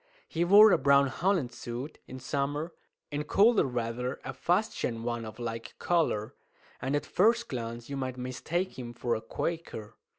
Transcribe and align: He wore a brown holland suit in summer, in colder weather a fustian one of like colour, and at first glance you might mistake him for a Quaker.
He 0.27 0.43
wore 0.43 0.71
a 0.71 0.79
brown 0.79 1.09
holland 1.09 1.51
suit 1.53 1.99
in 2.07 2.19
summer, 2.19 2.73
in 3.11 3.23
colder 3.25 3.67
weather 3.67 4.19
a 4.25 4.33
fustian 4.33 5.03
one 5.03 5.25
of 5.25 5.37
like 5.37 5.75
colour, 5.77 6.33
and 6.81 6.95
at 6.95 7.05
first 7.05 7.47
glance 7.47 7.87
you 7.87 7.97
might 7.97 8.17
mistake 8.17 8.79
him 8.79 8.93
for 8.95 9.13
a 9.13 9.21
Quaker. 9.21 9.93